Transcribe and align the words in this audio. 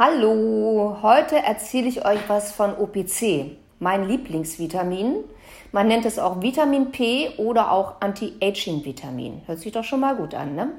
Hallo, 0.00 0.98
heute 1.02 1.34
erzähle 1.34 1.88
ich 1.88 2.06
euch 2.06 2.20
was 2.28 2.52
von 2.52 2.76
OPC, 2.76 3.56
mein 3.80 4.06
Lieblingsvitamin. 4.06 5.24
Man 5.72 5.88
nennt 5.88 6.06
es 6.06 6.20
auch 6.20 6.40
Vitamin 6.40 6.92
P 6.92 7.30
oder 7.36 7.72
auch 7.72 7.94
Anti-Aging-Vitamin. 7.98 9.42
Hört 9.46 9.58
sich 9.58 9.72
doch 9.72 9.82
schon 9.82 9.98
mal 9.98 10.14
gut 10.14 10.34
an, 10.34 10.54
ne? 10.54 10.70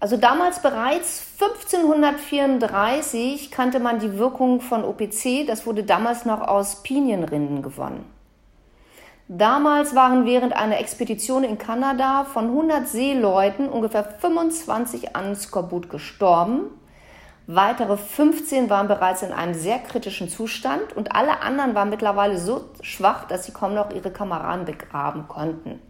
Also 0.00 0.16
damals 0.16 0.62
bereits 0.62 1.28
1534 1.40 3.52
kannte 3.52 3.78
man 3.78 4.00
die 4.00 4.18
Wirkung 4.18 4.60
von 4.60 4.82
OPC. 4.82 5.46
Das 5.46 5.64
wurde 5.64 5.84
damals 5.84 6.24
noch 6.24 6.40
aus 6.40 6.82
Pinienrinden 6.82 7.62
gewonnen. 7.62 8.04
Damals 9.28 9.94
waren 9.94 10.26
während 10.26 10.56
einer 10.56 10.80
Expedition 10.80 11.44
in 11.44 11.56
Kanada 11.56 12.24
von 12.24 12.46
100 12.46 12.88
Seeleuten 12.88 13.68
ungefähr 13.68 14.02
25 14.02 15.14
an 15.14 15.36
Skorbut 15.36 15.88
gestorben. 15.88 16.72
Weitere 17.48 17.96
15 17.96 18.70
waren 18.70 18.88
bereits 18.88 19.22
in 19.22 19.30
einem 19.30 19.54
sehr 19.54 19.78
kritischen 19.78 20.28
Zustand 20.28 20.96
und 20.96 21.14
alle 21.14 21.42
anderen 21.42 21.76
waren 21.76 21.90
mittlerweile 21.90 22.38
so 22.38 22.64
schwach, 22.80 23.28
dass 23.28 23.46
sie 23.46 23.52
kaum 23.52 23.74
noch 23.74 23.92
ihre 23.92 24.10
Kameraden 24.10 24.64
begraben 24.64 25.28
konnten. 25.28 25.80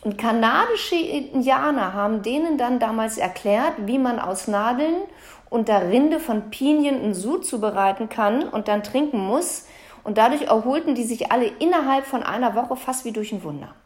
Und 0.00 0.18
kanadische 0.18 0.96
Indianer 0.96 1.92
haben 1.92 2.22
denen 2.22 2.58
dann 2.58 2.80
damals 2.80 3.18
erklärt, 3.18 3.74
wie 3.86 3.98
man 3.98 4.18
aus 4.18 4.48
Nadeln 4.48 4.96
und 5.48 5.68
der 5.68 5.90
Rinde 5.90 6.18
von 6.18 6.50
Pinien 6.50 6.96
einen 6.96 7.14
Sud 7.14 7.46
zubereiten 7.46 8.08
kann 8.08 8.48
und 8.48 8.66
dann 8.66 8.82
trinken 8.82 9.18
muss. 9.18 9.68
Und 10.02 10.18
dadurch 10.18 10.42
erholten 10.42 10.96
die 10.96 11.04
sich 11.04 11.30
alle 11.30 11.46
innerhalb 11.46 12.04
von 12.04 12.24
einer 12.24 12.56
Woche 12.56 12.74
fast 12.74 13.04
wie 13.04 13.12
durch 13.12 13.30
ein 13.30 13.44
Wunder. 13.44 13.76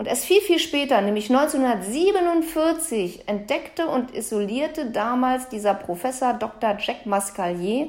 Und 0.00 0.06
erst 0.06 0.24
viel, 0.24 0.40
viel 0.40 0.58
später, 0.58 1.02
nämlich 1.02 1.28
1947, 1.28 3.28
entdeckte 3.28 3.86
und 3.86 4.14
isolierte 4.14 4.86
damals 4.86 5.50
dieser 5.50 5.74
Professor 5.74 6.32
Dr. 6.32 6.78
Jack 6.78 7.04
Mascalier 7.04 7.88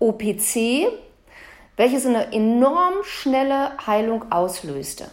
OPC, 0.00 0.88
welches 1.76 2.04
eine 2.04 2.32
enorm 2.32 2.94
schnelle 3.04 3.78
Heilung 3.86 4.32
auslöste. 4.32 5.06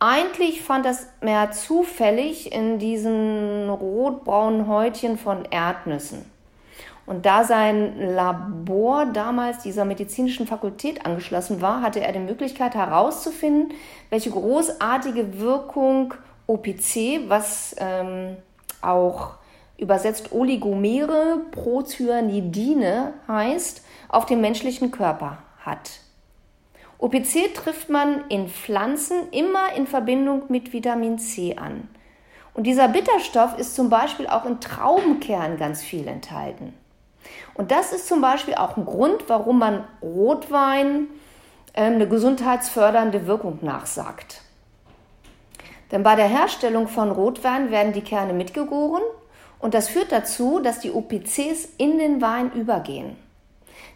Eigentlich 0.00 0.62
fand 0.62 0.84
das 0.84 1.06
mehr 1.20 1.52
zufällig 1.52 2.52
in 2.52 2.80
diesen 2.80 3.70
rotbraunen 3.70 4.66
Häutchen 4.66 5.18
von 5.18 5.44
Erdnüssen. 5.44 6.28
Und 7.08 7.24
da 7.24 7.42
sein 7.42 7.98
Labor 7.98 9.06
damals 9.06 9.60
dieser 9.60 9.86
medizinischen 9.86 10.46
Fakultät 10.46 11.06
angeschlossen 11.06 11.62
war, 11.62 11.80
hatte 11.80 12.00
er 12.00 12.12
die 12.12 12.18
Möglichkeit 12.18 12.74
herauszufinden, 12.74 13.72
welche 14.10 14.30
großartige 14.30 15.40
Wirkung 15.40 16.12
OPC, 16.46 17.26
was 17.28 17.74
ähm, 17.78 18.36
auch 18.82 19.36
übersetzt 19.78 20.32
Oligomere 20.32 21.40
Procyanidine 21.50 23.14
heißt, 23.26 23.82
auf 24.10 24.26
den 24.26 24.42
menschlichen 24.42 24.90
Körper 24.90 25.38
hat. 25.60 26.00
OPC 26.98 27.54
trifft 27.54 27.88
man 27.88 28.28
in 28.28 28.48
Pflanzen 28.50 29.30
immer 29.30 29.72
in 29.74 29.86
Verbindung 29.86 30.42
mit 30.50 30.74
Vitamin 30.74 31.18
C 31.18 31.56
an. 31.56 31.88
Und 32.52 32.64
dieser 32.64 32.88
Bitterstoff 32.88 33.56
ist 33.56 33.74
zum 33.74 33.88
Beispiel 33.88 34.26
auch 34.26 34.44
in 34.44 34.60
Traubenkern 34.60 35.56
ganz 35.56 35.82
viel 35.82 36.06
enthalten. 36.06 36.74
Und 37.54 37.70
das 37.70 37.92
ist 37.92 38.06
zum 38.06 38.20
Beispiel 38.20 38.54
auch 38.54 38.76
ein 38.76 38.84
Grund, 38.84 39.24
warum 39.28 39.58
man 39.58 39.84
Rotwein 40.02 41.08
ähm, 41.74 41.94
eine 41.94 42.08
gesundheitsfördernde 42.08 43.26
Wirkung 43.26 43.58
nachsagt. 43.62 44.42
Denn 45.90 46.02
bei 46.02 46.14
der 46.14 46.28
Herstellung 46.28 46.88
von 46.88 47.10
Rotwein 47.10 47.70
werden 47.70 47.92
die 47.92 48.02
Kerne 48.02 48.32
mitgegoren 48.32 49.02
und 49.58 49.74
das 49.74 49.88
führt 49.88 50.12
dazu, 50.12 50.60
dass 50.60 50.80
die 50.80 50.92
OPCs 50.92 51.68
in 51.78 51.98
den 51.98 52.20
Wein 52.20 52.52
übergehen. 52.52 53.16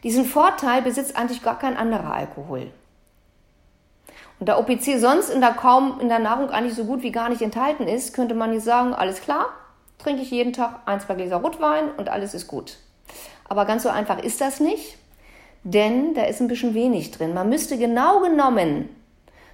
Diesen 0.03 0.25
Vorteil 0.25 0.83
besitzt 0.83 1.17
eigentlich 1.17 1.43
gar 1.43 1.59
kein 1.59 1.77
anderer 1.77 2.13
Alkohol. 2.13 2.73
Und 4.41 4.49
da 4.49 4.59
OPC 4.59 4.99
sonst 4.99 5.31
in 5.31 5.41
der, 5.41 5.53
kaum 5.53 6.01
in 6.01 6.09
der 6.09 6.19
Nahrung 6.19 6.51
eigentlich 6.51 6.75
so 6.75 6.85
gut 6.85 7.03
wie 7.03 7.13
gar 7.13 7.29
nicht 7.29 7.43
enthalten 7.43 7.87
ist, 7.87 8.13
könnte 8.13 8.35
man 8.35 8.51
nicht 8.51 8.65
sagen, 8.65 8.93
alles 8.93 9.21
klar, 9.21 9.47
trinke 9.99 10.23
ich 10.23 10.33
jeden 10.33 10.53
Tag 10.53 10.81
ein, 10.87 10.99
zwei 11.01 11.15
Gläser 11.15 11.37
Rotwein 11.37 11.93
und 11.93 12.09
alles 12.09 12.35
ist 12.35 12.49
gut. 12.49 12.79
Aber 13.49 13.65
ganz 13.65 13.83
so 13.83 13.89
einfach 13.89 14.23
ist 14.23 14.41
das 14.41 14.61
nicht, 14.61 14.97
denn 15.65 16.15
da 16.15 16.25
ist 16.25 16.41
ein 16.41 16.49
bisschen 16.49 16.75
wenig 16.75 17.11
drin. 17.11 17.35
Man 17.35 17.49
müsste 17.49 17.79
genau 17.79 18.21
genommen 18.21 18.89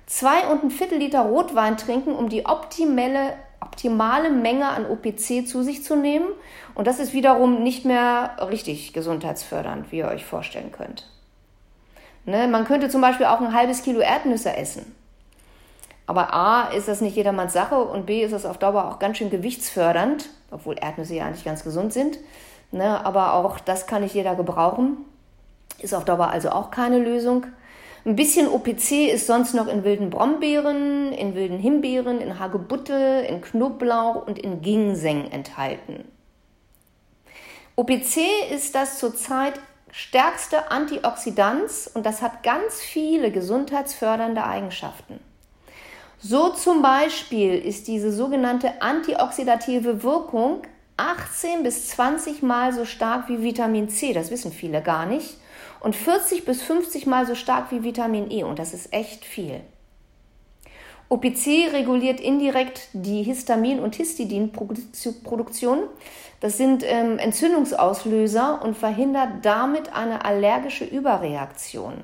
zwei 0.06 0.48
und 0.48 0.64
ein 0.64 0.70
Viertel 0.70 0.98
Liter 0.98 1.22
Rotwein 1.22 1.76
trinken, 1.76 2.14
um 2.14 2.28
die 2.28 2.46
optimale, 2.46 3.34
optimale 3.60 4.30
Menge 4.30 4.68
an 4.68 4.86
OPC 4.86 5.46
zu 5.46 5.62
sich 5.62 5.84
zu 5.84 5.96
nehmen. 5.96 6.28
Und 6.74 6.86
das 6.86 6.98
ist 6.98 7.12
wiederum 7.12 7.62
nicht 7.62 7.84
mehr 7.84 8.36
richtig 8.50 8.92
gesundheitsfördernd, 8.92 9.92
wie 9.92 9.98
ihr 9.98 10.08
euch 10.08 10.24
vorstellen 10.24 10.72
könnt. 10.72 11.08
Ne? 12.24 12.48
Man 12.48 12.64
könnte 12.64 12.88
zum 12.88 13.00
Beispiel 13.00 13.26
auch 13.26 13.40
ein 13.40 13.54
halbes 13.54 13.82
Kilo 13.82 14.00
Erdnüsse 14.00 14.56
essen. 14.56 14.94
Aber 16.06 16.32
A 16.32 16.68
ist 16.68 16.88
das 16.88 17.02
nicht 17.02 17.16
jedermanns 17.16 17.52
Sache 17.52 17.76
und 17.76 18.06
B 18.06 18.22
ist 18.22 18.32
das 18.32 18.46
auf 18.46 18.56
Dauer 18.56 18.88
auch 18.88 18.98
ganz 18.98 19.18
schön 19.18 19.28
gewichtsfördernd, 19.28 20.30
obwohl 20.50 20.76
Erdnüsse 20.80 21.14
ja 21.14 21.26
eigentlich 21.26 21.44
ganz 21.44 21.64
gesund 21.64 21.92
sind. 21.92 22.18
Ne, 22.70 23.04
aber 23.04 23.34
auch 23.34 23.60
das 23.60 23.86
kann 23.86 24.02
nicht 24.02 24.14
jeder 24.14 24.34
gebrauchen. 24.34 24.98
Ist 25.78 25.94
auf 25.94 26.04
Dauer 26.04 26.28
also 26.28 26.50
auch 26.50 26.70
keine 26.70 26.98
Lösung. 26.98 27.46
Ein 28.04 28.16
bisschen 28.16 28.48
OPC 28.48 29.08
ist 29.12 29.26
sonst 29.26 29.54
noch 29.54 29.66
in 29.66 29.84
wilden 29.84 30.10
Brombeeren, 30.10 31.12
in 31.12 31.34
wilden 31.34 31.58
Himbeeren, 31.58 32.20
in 32.20 32.38
Hagebutte, 32.38 33.26
in 33.28 33.40
Knoblauch 33.40 34.26
und 34.26 34.38
in 34.38 34.62
Ginseng 34.62 35.30
enthalten. 35.30 36.04
OPC 37.76 38.18
ist 38.50 38.74
das 38.74 38.98
zurzeit 38.98 39.60
stärkste 39.90 40.70
Antioxidant 40.70 41.70
und 41.94 42.04
das 42.04 42.22
hat 42.22 42.42
ganz 42.42 42.80
viele 42.80 43.30
gesundheitsfördernde 43.30 44.44
Eigenschaften. 44.44 45.20
So 46.18 46.50
zum 46.50 46.82
Beispiel 46.82 47.54
ist 47.54 47.86
diese 47.86 48.12
sogenannte 48.12 48.82
antioxidative 48.82 50.02
Wirkung 50.02 50.62
18 50.98 51.62
bis 51.62 51.88
20 51.88 52.42
Mal 52.42 52.72
so 52.74 52.84
stark 52.84 53.28
wie 53.28 53.42
Vitamin 53.42 53.88
C, 53.88 54.12
das 54.12 54.30
wissen 54.30 54.52
viele 54.52 54.82
gar 54.82 55.06
nicht, 55.06 55.36
und 55.80 55.94
40 55.96 56.44
bis 56.44 56.60
50 56.62 57.06
Mal 57.06 57.24
so 57.24 57.34
stark 57.34 57.70
wie 57.70 57.84
Vitamin 57.84 58.30
E 58.30 58.42
und 58.42 58.58
das 58.58 58.74
ist 58.74 58.92
echt 58.92 59.24
viel. 59.24 59.60
OPC 61.08 61.72
reguliert 61.72 62.20
indirekt 62.20 62.88
die 62.92 63.22
Histamin- 63.22 63.80
und 63.80 63.94
Histidinproduktion. 63.94 65.84
Das 66.40 66.58
sind 66.58 66.84
ähm, 66.84 67.18
Entzündungsauslöser 67.18 68.60
und 68.62 68.76
verhindert 68.76 69.30
damit 69.42 69.94
eine 69.94 70.26
allergische 70.26 70.84
Überreaktion. 70.84 71.94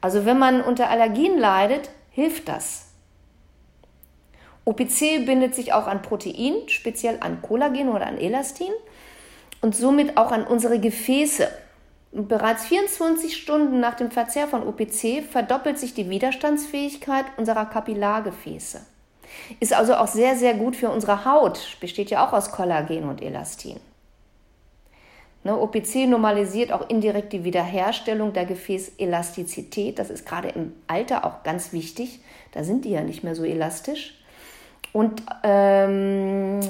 Also 0.00 0.24
wenn 0.24 0.38
man 0.38 0.62
unter 0.62 0.88
Allergien 0.88 1.36
leidet, 1.38 1.90
hilft 2.10 2.48
das. 2.48 2.87
OPC 4.68 5.24
bindet 5.24 5.54
sich 5.54 5.72
auch 5.72 5.86
an 5.86 6.02
Protein, 6.02 6.68
speziell 6.68 7.16
an 7.20 7.40
Kollagen 7.40 7.88
oder 7.88 8.06
an 8.06 8.18
Elastin 8.18 8.72
und 9.62 9.74
somit 9.74 10.18
auch 10.18 10.30
an 10.30 10.46
unsere 10.46 10.78
Gefäße. 10.78 11.48
Und 12.12 12.28
bereits 12.28 12.66
24 12.66 13.34
Stunden 13.34 13.80
nach 13.80 13.94
dem 13.94 14.10
Verzehr 14.10 14.46
von 14.46 14.66
OPC 14.66 15.24
verdoppelt 15.24 15.78
sich 15.78 15.94
die 15.94 16.10
Widerstandsfähigkeit 16.10 17.24
unserer 17.38 17.64
Kapillargefäße. 17.64 18.82
Ist 19.58 19.72
also 19.72 19.94
auch 19.94 20.06
sehr, 20.06 20.36
sehr 20.36 20.52
gut 20.52 20.76
für 20.76 20.90
unsere 20.90 21.24
Haut, 21.24 21.78
besteht 21.80 22.10
ja 22.10 22.26
auch 22.26 22.34
aus 22.34 22.50
Kollagen 22.50 23.08
und 23.08 23.22
Elastin. 23.22 23.80
Ne, 25.44 25.58
OPC 25.58 26.06
normalisiert 26.06 26.72
auch 26.72 26.90
indirekt 26.90 27.32
die 27.32 27.44
Wiederherstellung 27.44 28.34
der 28.34 28.44
Gefäßelastizität. 28.44 29.98
Das 29.98 30.10
ist 30.10 30.26
gerade 30.26 30.48
im 30.48 30.74
Alter 30.88 31.24
auch 31.24 31.42
ganz 31.42 31.72
wichtig. 31.72 32.20
Da 32.52 32.64
sind 32.64 32.84
die 32.84 32.90
ja 32.90 33.02
nicht 33.02 33.24
mehr 33.24 33.34
so 33.34 33.44
elastisch 33.44 34.17
und 34.92 35.22
ähm, 35.42 36.60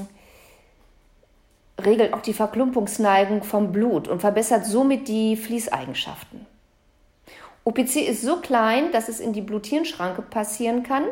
regelt 1.83 2.13
auch 2.13 2.21
die 2.21 2.33
Verklumpungsneigung 2.33 3.43
vom 3.43 3.73
Blut 3.73 4.09
und 4.09 4.21
verbessert 4.21 4.65
somit 4.65 5.09
die 5.09 5.37
Fließeigenschaften. 5.37 6.47
OPC 7.65 7.97
ist 8.09 8.23
so 8.23 8.37
klein, 8.37 8.93
dass 8.93 9.09
es 9.09 9.21
in 9.21 9.33
die 9.33 9.43
Bluthirnschranke 9.43 10.23
passieren 10.23 10.83
kann 10.83 11.05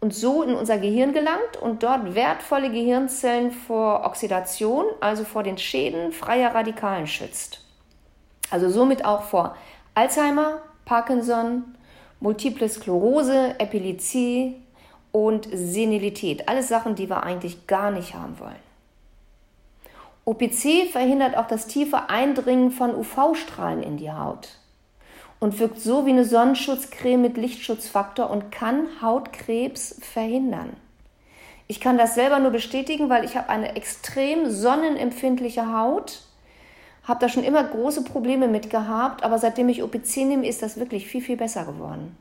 und 0.00 0.14
so 0.14 0.42
in 0.42 0.54
unser 0.54 0.78
Gehirn 0.78 1.12
gelangt 1.12 1.56
und 1.60 1.82
dort 1.82 2.14
wertvolle 2.14 2.70
Gehirnzellen 2.70 3.50
vor 3.50 4.04
Oxidation, 4.04 4.84
also 5.00 5.24
vor 5.24 5.42
den 5.42 5.58
Schäden 5.58 6.12
freier 6.12 6.54
Radikalen 6.54 7.06
schützt. 7.06 7.60
Also 8.50 8.68
somit 8.70 9.04
auch 9.04 9.22
vor 9.22 9.56
Alzheimer, 9.94 10.62
Parkinson, 10.84 11.64
Multiple 12.20 12.68
Sklerose, 12.68 13.58
Epilepsie, 13.58 14.62
und 15.16 15.48
Senilität. 15.50 16.46
Alles 16.46 16.68
Sachen, 16.68 16.94
die 16.94 17.08
wir 17.08 17.22
eigentlich 17.22 17.66
gar 17.66 17.90
nicht 17.90 18.12
haben 18.12 18.38
wollen. 18.38 18.66
OPC 20.26 20.90
verhindert 20.92 21.38
auch 21.38 21.46
das 21.46 21.66
tiefe 21.66 22.10
Eindringen 22.10 22.70
von 22.70 22.94
UV-Strahlen 22.94 23.82
in 23.82 23.96
die 23.96 24.12
Haut 24.12 24.58
und 25.40 25.58
wirkt 25.58 25.80
so 25.80 26.04
wie 26.04 26.10
eine 26.10 26.26
Sonnenschutzcreme 26.26 27.22
mit 27.22 27.38
Lichtschutzfaktor 27.38 28.28
und 28.28 28.52
kann 28.52 28.88
Hautkrebs 29.00 29.98
verhindern. 30.02 30.76
Ich 31.66 31.80
kann 31.80 31.96
das 31.96 32.14
selber 32.14 32.38
nur 32.38 32.50
bestätigen, 32.50 33.08
weil 33.08 33.24
ich 33.24 33.38
habe 33.38 33.48
eine 33.48 33.74
extrem 33.74 34.50
sonnenempfindliche 34.50 35.72
Haut, 35.72 36.20
habe 37.04 37.20
da 37.20 37.30
schon 37.30 37.42
immer 37.42 37.64
große 37.64 38.04
Probleme 38.04 38.48
mit 38.48 38.68
gehabt, 38.68 39.22
aber 39.22 39.38
seitdem 39.38 39.70
ich 39.70 39.82
OPC 39.82 40.18
nehme, 40.26 40.46
ist 40.46 40.60
das 40.60 40.76
wirklich 40.76 41.06
viel, 41.06 41.22
viel 41.22 41.38
besser 41.38 41.64
geworden. 41.64 42.18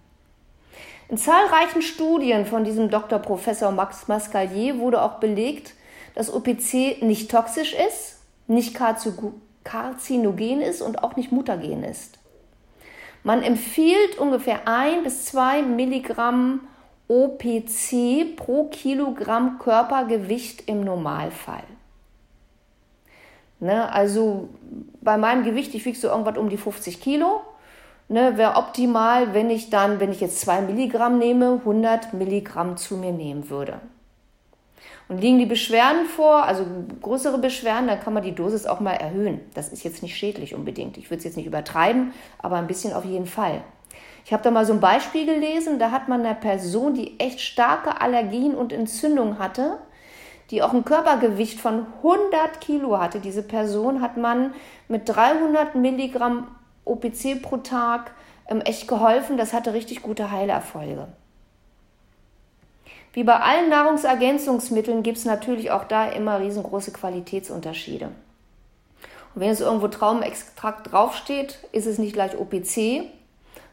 In 1.07 1.17
zahlreichen 1.17 1.81
Studien 1.81 2.45
von 2.45 2.63
diesem 2.63 2.89
Dr. 2.89 3.19
Professor 3.19 3.71
Max 3.71 4.07
Mascalier 4.07 4.79
wurde 4.79 5.01
auch 5.01 5.19
belegt, 5.19 5.75
dass 6.15 6.33
OPC 6.33 7.01
nicht 7.01 7.29
toxisch 7.29 7.73
ist, 7.73 8.19
nicht 8.47 8.75
karzinogen 9.63 10.61
ist 10.61 10.81
und 10.81 11.03
auch 11.03 11.15
nicht 11.15 11.31
mutagen 11.31 11.83
ist. 11.83 12.17
Man 13.23 13.43
empfiehlt 13.43 14.17
ungefähr 14.17 14.67
ein 14.67 15.03
bis 15.03 15.25
zwei 15.25 15.61
Milligramm 15.61 16.61
OPC 17.07 18.35
pro 18.35 18.65
Kilogramm 18.65 19.59
Körpergewicht 19.59 20.67
im 20.67 20.83
Normalfall. 20.83 21.63
Ne, 23.59 23.91
also 23.91 24.49
bei 25.01 25.17
meinem 25.17 25.43
Gewicht, 25.43 25.73
ich 25.75 25.85
wiege 25.85 25.97
so 25.97 26.09
irgendwas 26.09 26.37
um 26.37 26.49
die 26.49 26.57
50 26.57 26.99
Kilo, 26.99 27.41
ne, 28.07 28.37
wäre 28.37 28.55
optimal, 28.55 29.33
wenn 29.33 29.49
ich 29.49 29.69
dann, 29.69 29.99
wenn 29.99 30.11
ich 30.11 30.21
jetzt 30.21 30.41
2 30.41 30.61
Milligramm 30.61 31.17
nehme, 31.17 31.59
100 31.59 32.13
Milligramm 32.13 32.77
zu 32.77 32.97
mir 32.97 33.11
nehmen 33.11 33.49
würde. 33.49 33.79
Und 35.07 35.21
liegen 35.21 35.37
die 35.37 35.45
Beschwerden 35.45 36.05
vor, 36.05 36.45
also 36.45 36.65
größere 37.01 37.37
Beschwerden, 37.37 37.87
dann 37.87 37.99
kann 37.99 38.13
man 38.13 38.23
die 38.23 38.33
Dosis 38.33 38.65
auch 38.65 38.79
mal 38.79 38.93
erhöhen. 38.93 39.39
Das 39.53 39.69
ist 39.71 39.83
jetzt 39.83 40.01
nicht 40.01 40.15
schädlich 40.15 40.55
unbedingt. 40.55 40.97
Ich 40.97 41.11
würde 41.11 41.19
es 41.19 41.25
jetzt 41.25 41.37
nicht 41.37 41.45
übertreiben, 41.45 42.11
aber 42.39 42.55
ein 42.55 42.65
bisschen 42.65 42.91
auf 42.93 43.05
jeden 43.05 43.27
Fall. 43.27 43.61
Ich 44.25 44.33
habe 44.33 44.41
da 44.41 44.49
mal 44.49 44.65
so 44.65 44.73
ein 44.73 44.79
Beispiel 44.79 45.27
gelesen, 45.27 45.77
da 45.77 45.91
hat 45.91 46.07
man 46.07 46.21
einer 46.21 46.33
Person, 46.33 46.95
die 46.95 47.19
echt 47.19 47.39
starke 47.39 48.01
Allergien 48.01 48.55
und 48.55 48.73
Entzündungen 48.73 49.37
hatte, 49.37 49.77
die 50.49 50.63
auch 50.63 50.73
ein 50.73 50.85
Körpergewicht 50.85 51.59
von 51.59 51.85
100 51.97 52.59
Kilo 52.59 52.97
hatte. 52.97 53.19
Diese 53.19 53.43
Person 53.43 54.01
hat 54.01 54.17
man 54.17 54.55
mit 54.87 55.07
300 55.07 55.75
Milligramm 55.75 56.47
OPC 56.85 57.41
pro 57.41 57.57
Tag 57.57 58.11
ähm, 58.47 58.61
echt 58.61 58.87
geholfen. 58.87 59.37
Das 59.37 59.53
hatte 59.53 59.73
richtig 59.73 60.01
gute 60.01 60.31
Heilerfolge. 60.31 61.07
Wie 63.13 63.23
bei 63.23 63.39
allen 63.39 63.69
Nahrungsergänzungsmitteln 63.69 65.01
gibt 65.01 65.17
es 65.17 65.25
natürlich 65.25 65.71
auch 65.71 65.85
da 65.85 66.09
immer 66.09 66.39
riesengroße 66.39 66.91
Qualitätsunterschiede. 66.91 68.07
Und 68.07 69.41
wenn 69.41 69.49
es 69.49 69.61
irgendwo 69.61 69.87
Traubenextrakt 69.87 70.91
draufsteht, 70.91 71.59
ist 71.71 71.85
es 71.85 71.97
nicht 71.97 72.13
gleich 72.13 72.37
OPC, 72.37 73.09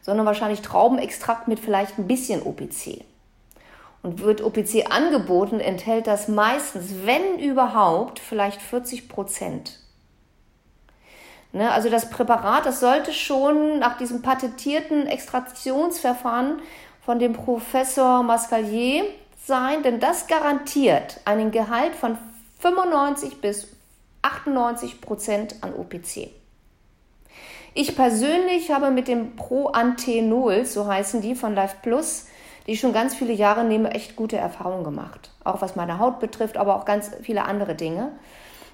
sondern 0.01 0.25
wahrscheinlich 0.25 0.61
Traubenextrakt 0.61 1.49
mit 1.49 1.59
vielleicht 1.59 1.97
ein 1.97 2.07
bisschen 2.07 2.41
OPC. 2.41 3.03
Und 4.01 4.21
wird 4.21 4.41
OPC 4.41 4.89
angeboten, 4.89 5.59
enthält 5.59 6.07
das 6.07 6.27
meistens, 6.29 7.05
wenn 7.05 7.39
überhaupt, 7.39 8.19
vielleicht 8.19 8.61
40 8.61 9.09
Prozent. 9.09 9.82
Ne, 11.55 11.71
also 11.71 11.87
das 11.87 12.09
Präparat, 12.09 12.65
das 12.65 12.79
sollte 12.79 13.13
schon 13.13 13.77
nach 13.77 13.97
diesem 13.97 14.23
patentierten 14.23 15.05
Extraktionsverfahren 15.05 16.59
von 17.05 17.19
dem 17.19 17.33
Professor 17.33 18.23
Mascalier 18.23 19.03
sein, 19.45 19.83
denn 19.83 19.99
das 19.99 20.25
garantiert 20.25 21.19
einen 21.25 21.51
Gehalt 21.51 21.93
von 21.93 22.17
95 22.59 23.39
bis 23.39 23.67
98 24.23 24.99
Prozent 24.99 25.55
an 25.61 25.75
OPC. 25.75 26.31
Ich 27.75 27.95
persönlich 27.95 28.71
habe 28.71 28.89
mit 28.89 29.07
dem 29.07 29.35
Proantenol, 29.35 30.65
so 30.65 30.87
heißen 30.87 31.21
die 31.21 31.35
von 31.35 31.53
Life 31.53 31.77
Plus, 31.83 32.27
die 32.65 32.71
ich 32.71 32.79
schon 32.79 32.93
ganz 32.93 33.13
viele 33.13 33.33
Jahre 33.33 33.63
nehme, 33.63 33.91
echt 33.91 34.15
gute 34.15 34.37
Erfahrungen 34.37 34.83
gemacht. 34.83 35.29
Auch 35.43 35.61
was 35.61 35.75
meine 35.75 35.99
Haut 35.99 36.19
betrifft, 36.19 36.57
aber 36.57 36.75
auch 36.75 36.85
ganz 36.85 37.11
viele 37.21 37.45
andere 37.45 37.75
Dinge. 37.75 38.11